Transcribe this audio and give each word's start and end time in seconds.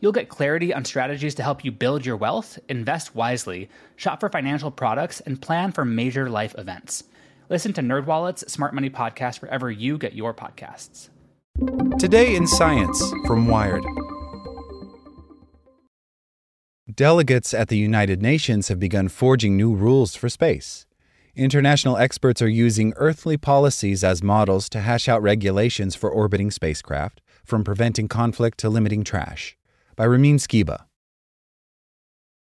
You'll 0.00 0.12
get 0.12 0.28
clarity 0.28 0.74
on 0.74 0.84
strategies 0.84 1.34
to 1.36 1.42
help 1.42 1.64
you 1.64 1.72
build 1.72 2.04
your 2.04 2.16
wealth, 2.16 2.58
invest 2.68 3.14
wisely, 3.14 3.70
shop 3.96 4.20
for 4.20 4.28
financial 4.28 4.70
products, 4.70 5.20
and 5.20 5.40
plan 5.40 5.72
for 5.72 5.84
major 5.84 6.28
life 6.28 6.54
events. 6.58 7.04
Listen 7.48 7.72
to 7.72 7.80
NerdWallet's 7.80 8.52
Smart 8.52 8.74
Money 8.74 8.90
Podcast 8.90 9.40
wherever 9.40 9.70
you 9.70 9.96
get 9.96 10.14
your 10.14 10.34
podcasts. 10.34 11.08
Today 11.98 12.36
in 12.36 12.46
Science 12.46 13.02
from 13.26 13.46
Wired. 13.46 13.84
Delegates 16.94 17.54
at 17.54 17.68
the 17.68 17.78
United 17.78 18.20
Nations 18.20 18.68
have 18.68 18.78
begun 18.78 19.08
forging 19.08 19.56
new 19.56 19.74
rules 19.74 20.14
for 20.14 20.28
space. 20.28 20.86
International 21.34 21.96
experts 21.96 22.42
are 22.42 22.48
using 22.48 22.92
earthly 22.96 23.36
policies 23.36 24.04
as 24.04 24.22
models 24.22 24.68
to 24.68 24.80
hash 24.80 25.08
out 25.08 25.22
regulations 25.22 25.94
for 25.94 26.10
orbiting 26.10 26.50
spacecraft, 26.50 27.20
from 27.44 27.64
preventing 27.64 28.08
conflict 28.08 28.58
to 28.58 28.68
limiting 28.68 29.02
trash. 29.02 29.56
By 29.96 30.04
Ramin 30.04 30.36
Skibba. 30.36 30.84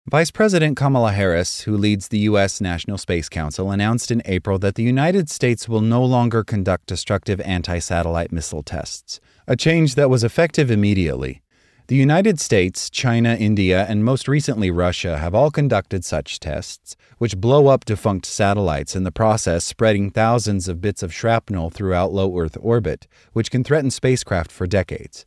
Vice 0.10 0.32
President 0.32 0.78
Kamala 0.78 1.12
Harris, 1.12 1.62
who 1.64 1.76
leads 1.76 2.08
the 2.08 2.20
U.S. 2.20 2.62
National 2.62 2.98
Space 2.98 3.28
Council, 3.28 3.72
announced 3.72 4.10
in 4.10 4.22
April 4.24 4.58
that 4.60 4.76
the 4.76 4.84
United 4.84 5.30
States 5.30 5.68
will 5.68 5.82
no 5.82 6.02
longer 6.02 6.46
conduct 6.46 6.86
destructive 6.86 7.42
anti 7.42 7.80
satellite 7.80 8.32
missile 8.32 8.64
tests, 8.64 9.20
a 9.50 9.58
change 9.58 9.96
that 9.96 10.10
was 10.10 10.24
effective 10.24 10.72
immediately. 10.72 11.42
The 11.88 11.98
United 11.98 12.40
States, 12.40 12.90
China, 12.90 13.36
India, 13.36 13.86
and 13.86 14.06
most 14.06 14.30
recently 14.30 14.72
Russia 14.72 15.18
have 15.18 15.36
all 15.36 15.52
conducted 15.52 16.06
such 16.06 16.40
tests, 16.40 16.96
which 17.18 17.36
blow 17.36 17.68
up 17.68 17.84
defunct 17.84 18.26
satellites 18.28 18.96
in 18.96 19.04
the 19.04 19.12
process, 19.12 19.66
spreading 19.66 20.10
thousands 20.10 20.70
of 20.70 20.80
bits 20.80 21.04
of 21.04 21.14
shrapnel 21.14 21.70
throughout 21.70 22.14
low 22.14 22.40
Earth 22.40 22.58
orbit, 22.62 23.10
which 23.34 23.52
can 23.52 23.66
threaten 23.66 23.92
spacecraft 23.92 24.54
for 24.54 24.68
decades. 24.68 25.26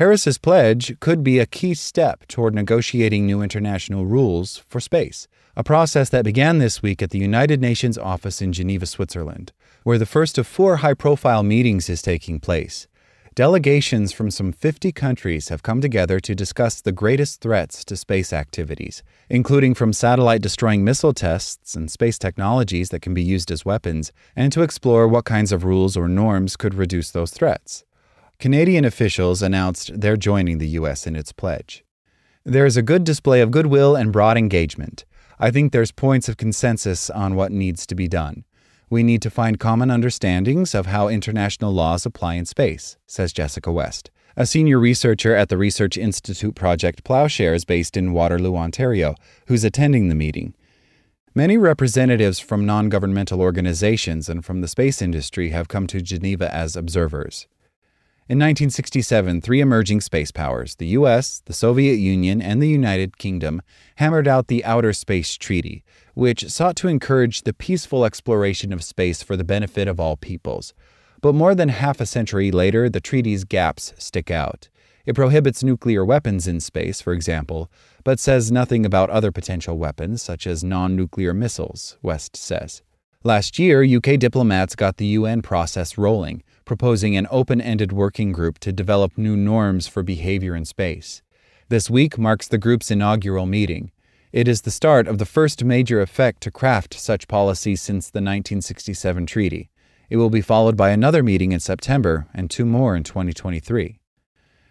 Harris's 0.00 0.38
pledge 0.38 0.98
could 0.98 1.22
be 1.22 1.38
a 1.38 1.44
key 1.44 1.74
step 1.74 2.26
toward 2.26 2.54
negotiating 2.54 3.26
new 3.26 3.42
international 3.42 4.06
rules 4.06 4.56
for 4.66 4.80
space, 4.80 5.28
a 5.54 5.62
process 5.62 6.08
that 6.08 6.24
began 6.24 6.56
this 6.56 6.80
week 6.80 7.02
at 7.02 7.10
the 7.10 7.18
United 7.18 7.60
Nations 7.60 7.98
office 7.98 8.40
in 8.40 8.50
Geneva, 8.50 8.86
Switzerland, 8.86 9.52
where 9.82 9.98
the 9.98 10.06
first 10.06 10.38
of 10.38 10.46
four 10.46 10.78
high 10.78 10.94
profile 10.94 11.42
meetings 11.42 11.90
is 11.90 12.00
taking 12.00 12.40
place. 12.40 12.88
Delegations 13.34 14.10
from 14.10 14.30
some 14.30 14.52
50 14.52 14.90
countries 14.90 15.50
have 15.50 15.62
come 15.62 15.82
together 15.82 16.18
to 16.18 16.34
discuss 16.34 16.80
the 16.80 16.92
greatest 16.92 17.42
threats 17.42 17.84
to 17.84 17.94
space 17.94 18.32
activities, 18.32 19.02
including 19.28 19.74
from 19.74 19.92
satellite 19.92 20.40
destroying 20.40 20.82
missile 20.82 21.12
tests 21.12 21.74
and 21.74 21.90
space 21.90 22.18
technologies 22.18 22.88
that 22.88 23.02
can 23.02 23.12
be 23.12 23.22
used 23.22 23.50
as 23.50 23.66
weapons, 23.66 24.12
and 24.34 24.50
to 24.50 24.62
explore 24.62 25.06
what 25.06 25.26
kinds 25.26 25.52
of 25.52 25.62
rules 25.62 25.94
or 25.94 26.08
norms 26.08 26.56
could 26.56 26.72
reduce 26.72 27.10
those 27.10 27.32
threats. 27.32 27.84
Canadian 28.40 28.86
officials 28.86 29.42
announced 29.42 30.00
they're 30.00 30.16
joining 30.16 30.56
the 30.56 30.68
U.S. 30.68 31.06
in 31.06 31.14
its 31.14 31.30
pledge. 31.30 31.84
There 32.42 32.64
is 32.64 32.78
a 32.78 32.82
good 32.82 33.04
display 33.04 33.42
of 33.42 33.50
goodwill 33.50 33.94
and 33.94 34.10
broad 34.10 34.38
engagement. 34.38 35.04
I 35.38 35.50
think 35.50 35.72
there's 35.72 35.92
points 35.92 36.26
of 36.26 36.38
consensus 36.38 37.10
on 37.10 37.34
what 37.34 37.52
needs 37.52 37.86
to 37.86 37.94
be 37.94 38.08
done. 38.08 38.44
We 38.88 39.02
need 39.02 39.20
to 39.22 39.30
find 39.30 39.60
common 39.60 39.90
understandings 39.90 40.74
of 40.74 40.86
how 40.86 41.08
international 41.08 41.74
laws 41.74 42.06
apply 42.06 42.36
in 42.36 42.46
space, 42.46 42.96
says 43.06 43.34
Jessica 43.34 43.70
West, 43.70 44.10
a 44.38 44.46
senior 44.46 44.78
researcher 44.78 45.34
at 45.34 45.50
the 45.50 45.58
Research 45.58 45.98
Institute 45.98 46.54
Project 46.54 47.04
Plowshares 47.04 47.66
based 47.66 47.94
in 47.94 48.14
Waterloo, 48.14 48.56
Ontario, 48.56 49.16
who's 49.48 49.64
attending 49.64 50.08
the 50.08 50.14
meeting. 50.14 50.54
Many 51.34 51.58
representatives 51.58 52.40
from 52.40 52.64
non 52.64 52.88
governmental 52.88 53.42
organizations 53.42 54.30
and 54.30 54.42
from 54.42 54.62
the 54.62 54.68
space 54.68 55.02
industry 55.02 55.50
have 55.50 55.68
come 55.68 55.86
to 55.88 56.00
Geneva 56.00 56.52
as 56.54 56.74
observers. 56.74 57.46
In 58.30 58.38
1967, 58.38 59.40
three 59.40 59.60
emerging 59.60 60.02
space 60.02 60.30
powers, 60.30 60.76
the 60.76 60.86
US, 60.98 61.42
the 61.46 61.52
Soviet 61.52 61.96
Union, 61.96 62.40
and 62.40 62.62
the 62.62 62.68
United 62.68 63.18
Kingdom, 63.18 63.60
hammered 63.96 64.28
out 64.28 64.46
the 64.46 64.64
Outer 64.64 64.92
Space 64.92 65.36
Treaty, 65.36 65.82
which 66.14 66.48
sought 66.48 66.76
to 66.76 66.86
encourage 66.86 67.42
the 67.42 67.52
peaceful 67.52 68.04
exploration 68.04 68.72
of 68.72 68.84
space 68.84 69.20
for 69.20 69.36
the 69.36 69.42
benefit 69.42 69.88
of 69.88 69.98
all 69.98 70.16
peoples. 70.16 70.74
But 71.20 71.34
more 71.34 71.56
than 71.56 71.70
half 71.70 72.00
a 72.00 72.06
century 72.06 72.52
later, 72.52 72.88
the 72.88 73.00
treaty's 73.00 73.42
gaps 73.42 73.94
stick 73.98 74.30
out. 74.30 74.68
It 75.04 75.16
prohibits 75.16 75.64
nuclear 75.64 76.04
weapons 76.04 76.46
in 76.46 76.60
space, 76.60 77.00
for 77.00 77.12
example, 77.12 77.68
but 78.04 78.20
says 78.20 78.52
nothing 78.52 78.86
about 78.86 79.10
other 79.10 79.32
potential 79.32 79.76
weapons, 79.76 80.22
such 80.22 80.46
as 80.46 80.62
non 80.62 80.94
nuclear 80.94 81.34
missiles, 81.34 81.98
West 82.00 82.36
says. 82.36 82.82
Last 83.22 83.58
year, 83.58 83.84
UK 83.84 84.18
diplomats 84.18 84.74
got 84.74 84.96
the 84.96 85.18
UN 85.18 85.42
process 85.42 85.98
rolling, 85.98 86.42
proposing 86.70 87.16
an 87.16 87.26
open 87.32 87.60
ended 87.60 87.90
working 87.90 88.30
group 88.30 88.56
to 88.56 88.70
develop 88.70 89.18
new 89.18 89.36
norms 89.36 89.88
for 89.88 90.04
behavior 90.04 90.54
in 90.54 90.64
space. 90.64 91.20
This 91.68 91.90
week 91.90 92.16
marks 92.16 92.46
the 92.46 92.58
group's 92.58 92.92
inaugural 92.92 93.44
meeting. 93.44 93.90
It 94.32 94.46
is 94.46 94.60
the 94.60 94.70
start 94.70 95.08
of 95.08 95.18
the 95.18 95.26
first 95.26 95.64
major 95.64 96.00
effect 96.00 96.40
to 96.42 96.52
craft 96.52 96.94
such 96.94 97.26
policies 97.26 97.82
since 97.82 98.04
the 98.08 98.18
1967 98.18 99.26
treaty. 99.26 99.68
It 100.10 100.18
will 100.18 100.30
be 100.30 100.40
followed 100.40 100.76
by 100.76 100.90
another 100.90 101.24
meeting 101.24 101.50
in 101.50 101.58
September 101.58 102.28
and 102.32 102.48
two 102.48 102.64
more 102.64 102.94
in 102.94 103.02
2023. 103.02 103.98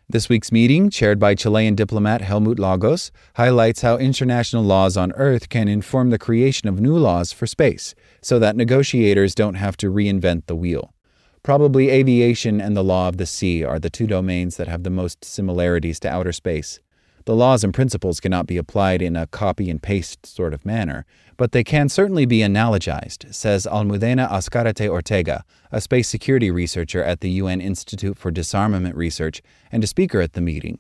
This 0.08 0.30
week's 0.30 0.54
meeting, 0.54 0.90
chaired 0.90 1.20
by 1.20 1.36
Chilean 1.36 1.76
diplomat 1.76 2.22
Hellmut 2.22 2.60
Lagos, 2.60 3.12
highlights 3.36 3.82
how 3.82 3.98
international 3.98 4.64
laws 4.64 4.96
on 4.96 5.12
Earth 5.18 5.50
can 5.50 5.68
inform 5.68 6.12
the 6.12 6.18
creation 6.18 6.70
of 6.70 6.80
new 6.80 6.98
laws 6.98 7.34
for 7.34 7.46
space, 7.46 7.94
so 8.22 8.40
that 8.40 8.56
negotiators 8.56 9.36
don't 9.36 9.56
have 9.56 9.76
to 9.76 9.92
reinvent 9.92 10.46
the 10.46 10.56
wheel. 10.56 10.94
Probably 11.42 11.90
aviation 11.90 12.60
and 12.60 12.76
the 12.76 12.84
law 12.84 13.08
of 13.08 13.18
the 13.18 13.26
sea 13.26 13.64
are 13.64 13.80
the 13.80 13.90
two 13.90 14.08
domains 14.08 14.58
that 14.58 14.68
have 14.68 14.84
the 14.84 14.90
most 14.90 15.24
similarities 15.24 16.00
to 16.02 16.10
outer 16.10 16.34
space. 16.34 16.80
The 17.26 17.36
laws 17.36 17.64
and 17.64 17.74
principles 17.74 18.20
cannot 18.20 18.48
be 18.48 18.58
applied 18.58 19.02
in 19.02 19.16
a 19.16 19.28
copy 19.28 19.70
and 19.70 19.82
paste 19.82 20.26
sort 20.26 20.54
of 20.54 20.66
manner, 20.66 21.06
but 21.38 21.52
they 21.52 21.64
can 21.64 21.88
certainly 21.88 22.26
be 22.26 22.40
analogized, 22.40 23.34
says 23.34 23.66
Almudena 23.66 24.30
Azcarate 24.30 24.90
Ortega, 24.90 25.44
a 25.72 25.80
space 25.80 26.10
security 26.10 26.52
researcher 26.52 27.04
at 27.04 27.22
the 27.22 27.30
UN 27.32 27.62
Institute 27.62 28.18
for 28.18 28.32
Disarmament 28.32 28.96
Research 28.96 29.42
and 29.72 29.84
a 29.84 29.88
speaker 29.88 30.22
at 30.22 30.34
the 30.34 30.42
meeting. 30.42 30.80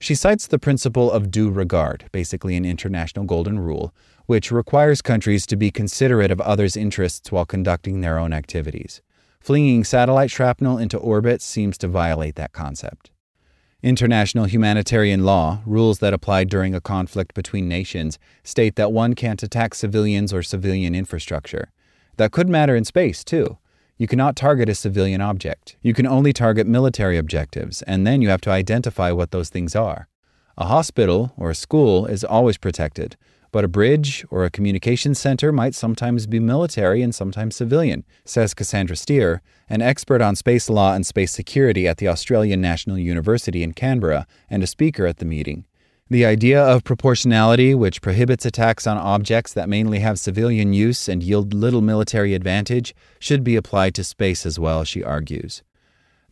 She 0.00 0.16
cites 0.16 0.48
the 0.48 0.58
principle 0.58 1.12
of 1.12 1.30
due 1.30 1.50
regard, 1.50 2.06
basically 2.10 2.56
an 2.56 2.64
international 2.64 3.24
golden 3.24 3.60
rule, 3.60 3.94
which 4.26 4.50
requires 4.50 5.02
countries 5.02 5.46
to 5.46 5.56
be 5.56 5.70
considerate 5.70 6.32
of 6.32 6.40
others' 6.40 6.76
interests 6.76 7.30
while 7.30 7.44
conducting 7.44 8.00
their 8.00 8.18
own 8.18 8.32
activities. 8.32 9.00
Flinging 9.42 9.82
satellite 9.82 10.30
shrapnel 10.30 10.78
into 10.78 10.96
orbit 10.96 11.42
seems 11.42 11.76
to 11.78 11.88
violate 11.88 12.36
that 12.36 12.52
concept. 12.52 13.10
International 13.82 14.44
humanitarian 14.44 15.24
law, 15.24 15.62
rules 15.66 15.98
that 15.98 16.14
apply 16.14 16.44
during 16.44 16.76
a 16.76 16.80
conflict 16.80 17.34
between 17.34 17.66
nations, 17.66 18.20
state 18.44 18.76
that 18.76 18.92
one 18.92 19.14
can't 19.14 19.42
attack 19.42 19.74
civilians 19.74 20.32
or 20.32 20.44
civilian 20.44 20.94
infrastructure. 20.94 21.72
That 22.18 22.30
could 22.30 22.48
matter 22.48 22.76
in 22.76 22.84
space, 22.84 23.24
too. 23.24 23.58
You 23.98 24.06
cannot 24.06 24.36
target 24.36 24.68
a 24.68 24.76
civilian 24.76 25.20
object. 25.20 25.76
You 25.82 25.92
can 25.92 26.06
only 26.06 26.32
target 26.32 26.68
military 26.68 27.18
objectives, 27.18 27.82
and 27.82 28.06
then 28.06 28.22
you 28.22 28.28
have 28.28 28.42
to 28.42 28.50
identify 28.50 29.10
what 29.10 29.32
those 29.32 29.48
things 29.48 29.74
are. 29.74 30.06
A 30.56 30.66
hospital 30.66 31.32
or 31.36 31.50
a 31.50 31.56
school 31.56 32.06
is 32.06 32.22
always 32.22 32.58
protected, 32.58 33.16
But 33.52 33.64
a 33.64 33.68
bridge 33.68 34.24
or 34.30 34.44
a 34.44 34.50
communications 34.50 35.18
center 35.18 35.52
might 35.52 35.74
sometimes 35.74 36.26
be 36.26 36.40
military 36.40 37.02
and 37.02 37.14
sometimes 37.14 37.54
civilian, 37.54 38.04
says 38.24 38.54
Cassandra 38.54 38.96
Steer, 38.96 39.42
an 39.68 39.82
expert 39.82 40.22
on 40.22 40.36
space 40.36 40.70
law 40.70 40.94
and 40.94 41.04
space 41.04 41.32
security 41.32 41.86
at 41.86 41.98
the 41.98 42.08
Australian 42.08 42.62
National 42.62 42.96
University 42.96 43.62
in 43.62 43.74
Canberra 43.74 44.26
and 44.48 44.62
a 44.62 44.66
speaker 44.66 45.06
at 45.06 45.18
the 45.18 45.26
meeting. 45.26 45.66
The 46.08 46.24
idea 46.24 46.62
of 46.62 46.82
proportionality, 46.82 47.74
which 47.74 48.02
prohibits 48.02 48.46
attacks 48.46 48.86
on 48.86 48.96
objects 48.96 49.52
that 49.52 49.68
mainly 49.68 49.98
have 49.98 50.18
civilian 50.18 50.72
use 50.72 51.06
and 51.06 51.22
yield 51.22 51.52
little 51.52 51.82
military 51.82 52.34
advantage, 52.34 52.94
should 53.18 53.44
be 53.44 53.56
applied 53.56 53.94
to 53.94 54.04
space 54.04 54.46
as 54.46 54.58
well, 54.58 54.84
she 54.84 55.04
argues. 55.04 55.62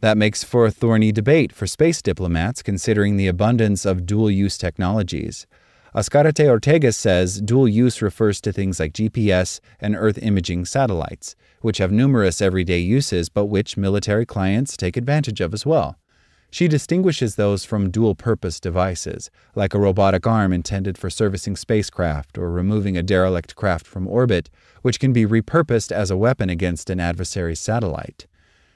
That 0.00 0.16
makes 0.16 0.42
for 0.42 0.64
a 0.64 0.70
thorny 0.70 1.12
debate 1.12 1.52
for 1.52 1.66
space 1.66 2.00
diplomats 2.00 2.62
considering 2.62 3.16
the 3.16 3.28
abundance 3.28 3.84
of 3.84 4.06
dual 4.06 4.30
use 4.30 4.56
technologies. 4.56 5.46
Azcarate 5.92 6.48
Ortega 6.48 6.92
says 6.92 7.40
dual 7.40 7.66
use 7.66 8.00
refers 8.00 8.40
to 8.42 8.52
things 8.52 8.78
like 8.78 8.92
GPS 8.92 9.58
and 9.80 9.96
Earth 9.96 10.18
imaging 10.22 10.64
satellites, 10.64 11.34
which 11.62 11.78
have 11.78 11.90
numerous 11.90 12.40
everyday 12.40 12.78
uses 12.78 13.28
but 13.28 13.46
which 13.46 13.76
military 13.76 14.24
clients 14.24 14.76
take 14.76 14.96
advantage 14.96 15.40
of 15.40 15.52
as 15.52 15.66
well. 15.66 15.96
She 16.52 16.68
distinguishes 16.68 17.34
those 17.34 17.64
from 17.64 17.90
dual 17.90 18.14
purpose 18.14 18.60
devices, 18.60 19.30
like 19.56 19.74
a 19.74 19.80
robotic 19.80 20.28
arm 20.28 20.52
intended 20.52 20.96
for 20.96 21.10
servicing 21.10 21.56
spacecraft 21.56 22.38
or 22.38 22.52
removing 22.52 22.96
a 22.96 23.02
derelict 23.02 23.56
craft 23.56 23.86
from 23.86 24.06
orbit, 24.06 24.48
which 24.82 25.00
can 25.00 25.12
be 25.12 25.26
repurposed 25.26 25.90
as 25.90 26.10
a 26.10 26.16
weapon 26.16 26.48
against 26.50 26.88
an 26.88 27.00
adversary's 27.00 27.60
satellite. 27.60 28.28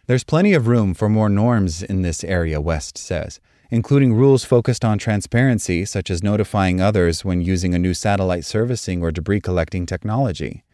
There's 0.07 0.25
plenty 0.25 0.53
of 0.53 0.67
room 0.67 0.95
for 0.95 1.09
more 1.09 1.29
norms 1.29 1.81
in 1.81 2.03
this 2.03 2.25
area, 2.25 2.61
West 2.61 2.99
says 2.99 3.41
including 3.71 4.15
rules 4.15 4.45
focused 4.45 4.85
on 4.85 4.99
transparency, 4.99 5.85
such 5.85 6.11
as 6.11 6.23
notifying 6.23 6.81
others 6.81 7.25
when 7.25 7.41
using 7.41 7.75
a 7.75 7.79
new 7.79 7.95
satellite 7.95 8.45
servicing 8.45 9.03
or 9.03 9.11
debris 9.11 9.41
collecting 9.41 9.87
technology. 9.87 10.65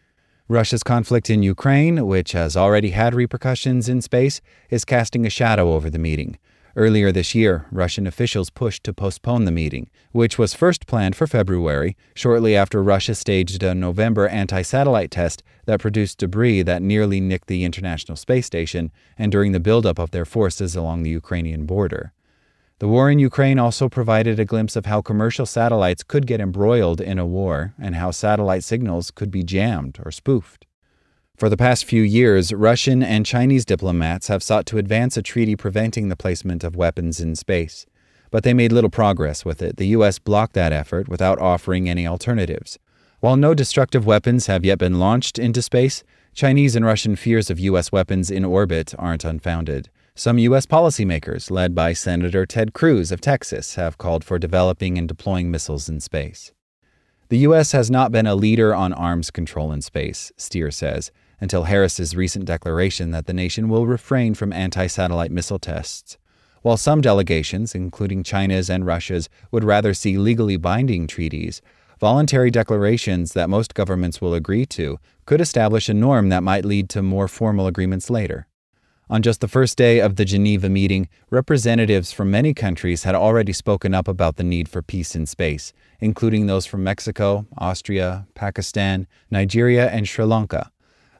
Russia's 0.48 0.82
conflict 0.82 1.30
in 1.30 1.44
Ukraine, 1.44 2.06
which 2.06 2.32
has 2.32 2.56
already 2.56 2.90
had 2.90 3.14
repercussions 3.14 3.88
in 3.88 4.02
space, 4.02 4.40
is 4.68 4.84
casting 4.84 5.24
a 5.24 5.30
shadow 5.30 5.74
over 5.74 5.88
the 5.88 5.98
meeting. 5.98 6.38
Earlier 6.76 7.10
this 7.10 7.34
year, 7.34 7.66
Russian 7.72 8.06
officials 8.06 8.50
pushed 8.50 8.84
to 8.84 8.92
postpone 8.92 9.44
the 9.44 9.50
meeting, 9.50 9.90
which 10.12 10.38
was 10.38 10.54
first 10.54 10.86
planned 10.86 11.16
for 11.16 11.26
February, 11.26 11.96
shortly 12.14 12.54
after 12.54 12.82
Russia 12.82 13.14
staged 13.14 13.62
a 13.62 13.74
November 13.74 14.28
anti 14.28 14.62
satellite 14.62 15.10
test 15.10 15.42
that 15.66 15.80
produced 15.80 16.18
debris 16.18 16.62
that 16.62 16.82
nearly 16.82 17.20
nicked 17.20 17.48
the 17.48 17.64
International 17.64 18.16
Space 18.16 18.46
Station 18.46 18.92
and 19.18 19.32
during 19.32 19.52
the 19.52 19.60
buildup 19.60 19.98
of 19.98 20.12
their 20.12 20.24
forces 20.24 20.76
along 20.76 21.02
the 21.02 21.10
Ukrainian 21.10 21.66
border. 21.66 22.12
The 22.80 22.88
war 22.88 23.10
in 23.10 23.18
Ukraine 23.18 23.58
also 23.58 23.90
provided 23.90 24.40
a 24.40 24.46
glimpse 24.46 24.74
of 24.74 24.86
how 24.86 25.02
commercial 25.02 25.44
satellites 25.44 26.02
could 26.02 26.26
get 26.26 26.40
embroiled 26.40 26.98
in 26.98 27.18
a 27.18 27.26
war 27.26 27.74
and 27.78 27.94
how 27.94 28.10
satellite 28.10 28.64
signals 28.64 29.10
could 29.10 29.30
be 29.30 29.42
jammed 29.42 29.98
or 30.02 30.10
spoofed. 30.10 30.64
For 31.36 31.50
the 31.50 31.58
past 31.58 31.84
few 31.84 32.00
years, 32.00 32.54
Russian 32.54 33.02
and 33.02 33.26
Chinese 33.26 33.66
diplomats 33.66 34.28
have 34.28 34.42
sought 34.42 34.64
to 34.64 34.78
advance 34.78 35.18
a 35.18 35.22
treaty 35.22 35.56
preventing 35.56 36.08
the 36.08 36.16
placement 36.16 36.64
of 36.64 36.74
weapons 36.74 37.20
in 37.20 37.36
space. 37.36 37.84
But 38.30 38.44
they 38.44 38.54
made 38.54 38.72
little 38.72 38.88
progress 38.88 39.44
with 39.44 39.60
it. 39.60 39.76
The 39.76 39.88
U.S. 39.88 40.18
blocked 40.18 40.54
that 40.54 40.72
effort 40.72 41.06
without 41.06 41.38
offering 41.38 41.86
any 41.86 42.06
alternatives. 42.06 42.78
While 43.20 43.36
no 43.36 43.52
destructive 43.52 44.06
weapons 44.06 44.46
have 44.46 44.64
yet 44.64 44.78
been 44.78 44.98
launched 44.98 45.38
into 45.38 45.60
space, 45.60 46.02
Chinese 46.32 46.74
and 46.76 46.86
Russian 46.86 47.14
fears 47.14 47.50
of 47.50 47.60
U.S. 47.60 47.92
weapons 47.92 48.30
in 48.30 48.42
orbit 48.42 48.94
aren't 48.98 49.24
unfounded. 49.24 49.90
Some 50.20 50.36
U.S. 50.36 50.66
policymakers, 50.66 51.50
led 51.50 51.74
by 51.74 51.94
Senator 51.94 52.44
Ted 52.44 52.74
Cruz 52.74 53.10
of 53.10 53.22
Texas, 53.22 53.76
have 53.76 53.96
called 53.96 54.22
for 54.22 54.38
developing 54.38 54.98
and 54.98 55.08
deploying 55.08 55.50
missiles 55.50 55.88
in 55.88 55.98
space. 55.98 56.52
The 57.30 57.38
U.S. 57.38 57.72
has 57.72 57.90
not 57.90 58.12
been 58.12 58.26
a 58.26 58.34
leader 58.34 58.74
on 58.74 58.92
arms 58.92 59.30
control 59.30 59.72
in 59.72 59.80
space, 59.80 60.30
Steer 60.36 60.70
says, 60.70 61.10
until 61.40 61.62
Harris's 61.62 62.14
recent 62.14 62.44
declaration 62.44 63.12
that 63.12 63.24
the 63.24 63.32
nation 63.32 63.70
will 63.70 63.86
refrain 63.86 64.34
from 64.34 64.52
anti 64.52 64.88
satellite 64.88 65.30
missile 65.32 65.58
tests. 65.58 66.18
While 66.60 66.76
some 66.76 67.00
delegations, 67.00 67.74
including 67.74 68.22
China's 68.22 68.68
and 68.68 68.84
Russia's, 68.84 69.30
would 69.50 69.64
rather 69.64 69.94
see 69.94 70.18
legally 70.18 70.58
binding 70.58 71.06
treaties, 71.06 71.62
voluntary 71.98 72.50
declarations 72.50 73.32
that 73.32 73.48
most 73.48 73.72
governments 73.72 74.20
will 74.20 74.34
agree 74.34 74.66
to 74.66 74.98
could 75.24 75.40
establish 75.40 75.88
a 75.88 75.94
norm 75.94 76.28
that 76.28 76.42
might 76.42 76.66
lead 76.66 76.90
to 76.90 77.00
more 77.00 77.26
formal 77.26 77.66
agreements 77.66 78.10
later. 78.10 78.46
On 79.10 79.22
just 79.22 79.40
the 79.40 79.48
first 79.48 79.76
day 79.76 79.98
of 79.98 80.14
the 80.14 80.24
Geneva 80.24 80.68
meeting, 80.68 81.08
representatives 81.30 82.12
from 82.12 82.30
many 82.30 82.54
countries 82.54 83.02
had 83.02 83.16
already 83.16 83.52
spoken 83.52 83.92
up 83.92 84.06
about 84.06 84.36
the 84.36 84.44
need 84.44 84.68
for 84.68 84.82
peace 84.82 85.16
in 85.16 85.26
space, 85.26 85.72
including 85.98 86.46
those 86.46 86.64
from 86.64 86.84
Mexico, 86.84 87.44
Austria, 87.58 88.28
Pakistan, 88.36 89.08
Nigeria, 89.28 89.90
and 89.90 90.06
Sri 90.06 90.24
Lanka. 90.24 90.70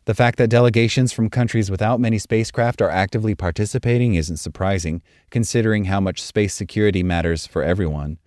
The 0.05 0.15
fact 0.15 0.39
that 0.39 0.51
delegations 0.51 1.13
from 1.13 1.31
countries 1.31 1.69
without 1.69 1.99
many 1.99 2.19
spacecraft 2.19 2.81
are 2.81 2.91
actively 2.91 3.35
participating 3.35 4.15
isn't 4.15 4.37
surprising, 4.37 5.03
considering 5.31 5.87
how 5.87 5.99
much 5.99 6.23
space 6.23 6.55
security 6.55 7.03
matters 7.03 7.45
for 7.45 7.65
everyone. 7.65 8.19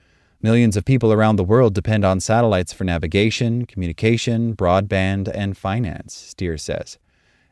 Millions 0.42 0.76
of 0.76 0.84
people 0.84 1.14
around 1.14 1.38
the 1.38 1.44
world 1.46 1.74
depend 1.74 2.04
on 2.04 2.20
satellites 2.20 2.74
for 2.74 2.84
navigation, 2.84 3.66
communication, 3.66 4.58
broadband, 4.58 5.32
and 5.34 5.58
finance, 5.58 6.14
Steer 6.14 6.58
says. 6.58 6.98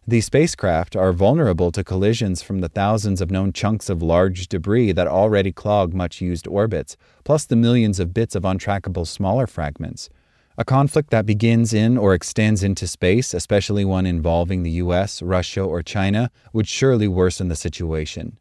These 0.08 0.26
spacecraft 0.26 0.96
are 0.96 1.14
vulnerable 1.14 1.72
to 1.72 1.84
collisions 1.84 2.42
from 2.42 2.60
the 2.60 2.70
thousands 2.70 3.22
of 3.22 3.30
known 3.30 3.54
chunks 3.54 3.88
of 3.88 4.02
large 4.02 4.48
debris 4.48 4.94
that 4.94 5.08
already 5.08 5.52
clog 5.52 5.94
much 5.94 6.20
used 6.20 6.48
orbits, 6.48 6.98
plus 7.24 7.46
the 7.46 7.56
millions 7.56 8.00
of 8.00 8.12
bits 8.12 8.34
of 8.34 8.42
untrackable 8.42 9.06
smaller 9.06 9.46
fragments. 9.46 10.10
A 10.58 10.66
conflict 10.66 11.12
that 11.12 11.28
begins 11.28 11.72
in 11.72 12.00
or 12.00 12.16
extends 12.16 12.64
into 12.64 12.88
space, 12.88 13.34
especially 13.36 13.86
one 13.86 14.08
involving 14.08 14.64
the 14.64 14.72
US, 14.72 15.22
Russia, 15.22 15.62
or 15.62 15.84
China, 15.84 16.32
would 16.52 16.68
surely 16.68 17.08
worsen 17.08 17.48
the 17.48 17.56
situation. 17.56 18.40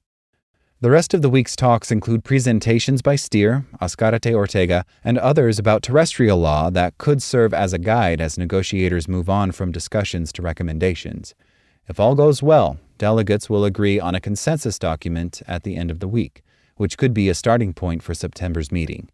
The 0.81 0.91
rest 0.91 1.13
of 1.13 1.21
the 1.21 1.29
week's 1.29 1.57
talks 1.57 1.93
include 1.93 2.25
presentations 2.25 3.03
by 3.03 3.17
Steer, 3.17 3.67
Azcarate 3.83 4.33
Ortega, 4.33 4.87
and 5.05 5.19
others 5.19 5.59
about 5.59 5.83
terrestrial 5.83 6.39
law 6.39 6.71
that 6.71 6.97
could 6.97 7.23
serve 7.23 7.53
as 7.53 7.75
a 7.75 7.79
guide 7.79 8.19
as 8.19 8.39
negotiators 8.39 9.07
move 9.07 9.29
on 9.29 9.53
from 9.53 9.73
discussions 9.73 10.33
to 10.33 10.41
recommendations. 10.41 11.35
If 11.91 11.99
all 11.99 12.15
goes 12.15 12.41
well, 12.41 12.79
delegates 12.99 13.51
will 13.51 13.65
agree 13.65 13.99
on 13.99 14.15
a 14.15 14.21
consensus 14.21 14.79
document 14.79 15.43
at 15.49 15.65
the 15.65 15.75
end 15.75 15.91
of 15.91 15.99
the 15.99 16.07
week, 16.07 16.45
which 16.77 16.97
could 16.97 17.13
be 17.13 17.29
a 17.29 17.35
starting 17.35 17.75
point 17.75 18.01
for 18.01 18.15
September's 18.15 18.71
meeting. 18.71 19.09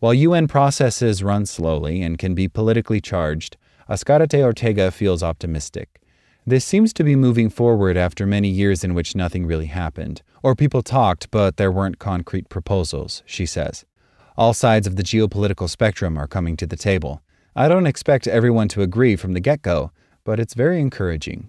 While 0.00 0.12
UN 0.12 0.46
processes 0.46 1.22
run 1.22 1.46
slowly 1.46 2.02
and 2.02 2.18
can 2.18 2.34
be 2.34 2.46
politically 2.46 3.00
charged, 3.00 3.56
Azcarate 3.88 4.42
Ortega 4.42 4.90
feels 4.90 5.22
optimistic. 5.22 6.02
This 6.46 6.62
seems 6.66 6.92
to 6.92 7.04
be 7.04 7.16
moving 7.16 7.48
forward 7.48 7.96
after 7.96 8.26
many 8.26 8.48
years 8.48 8.84
in 8.84 8.92
which 8.92 9.16
nothing 9.16 9.46
really 9.46 9.72
happened, 9.72 10.20
or 10.42 10.54
people 10.54 10.82
talked 10.82 11.30
but 11.30 11.56
there 11.56 11.72
weren't 11.72 11.98
concrete 11.98 12.50
proposals, 12.50 13.22
she 13.24 13.46
says. 13.46 13.86
All 14.36 14.52
sides 14.52 14.86
of 14.86 14.96
the 14.96 15.02
geopolitical 15.02 15.70
spectrum 15.70 16.18
are 16.18 16.28
coming 16.28 16.58
to 16.58 16.66
the 16.66 16.76
table. 16.76 17.22
I 17.56 17.66
don't 17.66 17.86
expect 17.86 18.26
everyone 18.28 18.68
to 18.68 18.82
agree 18.82 19.16
from 19.16 19.32
the 19.32 19.40
get 19.40 19.62
go, 19.62 19.90
but 20.22 20.38
it's 20.38 20.52
very 20.52 20.82
encouraging. 20.82 21.48